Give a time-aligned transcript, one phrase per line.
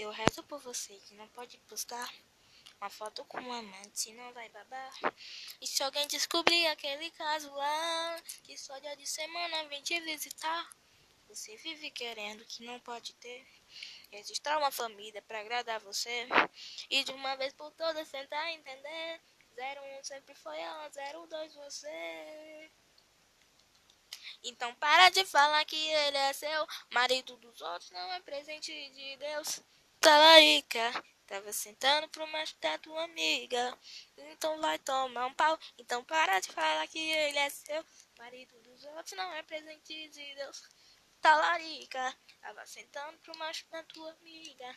[0.00, 2.10] Eu rezo por você que não pode postar
[2.80, 4.94] uma foto com um amante, não vai babar.
[5.60, 10.70] E se alguém descobrir aquele caso lá, que só dia de semana vem te visitar,
[11.28, 13.46] você vive querendo que não pode ter.
[14.10, 16.26] Registrar uma família pra agradar você.
[16.88, 19.20] E de uma vez por todas tentar entender.
[20.00, 20.88] 01 sempre foi ela,
[21.28, 22.70] 02 você.
[24.42, 26.66] Então para de falar que ele é seu.
[26.88, 29.60] Marido dos outros não é presente de Deus.
[30.00, 31.04] Talarica.
[31.26, 33.78] Tava sentando pro macho da tua amiga.
[34.16, 35.58] Então vai tomar um pau.
[35.78, 37.84] Então para de falar que ele é seu.
[38.18, 40.62] Marido dos outros não é presente de Deus.
[41.20, 42.16] Talarica.
[42.40, 44.74] Tava sentando pro macho da tua amiga.